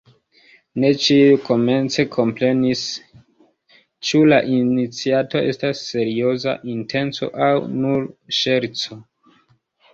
Ne 0.83 0.89
ĉiuj 1.01 1.35
komence 1.49 2.05
komprenis, 2.15 2.81
ĉu 4.09 4.23
la 4.33 4.41
iniciato 4.55 5.45
estas 5.53 5.85
serioza 5.93 6.59
intenco 6.77 7.33
aŭ 7.51 7.55
nur 7.87 8.11
ŝerco. 8.43 9.03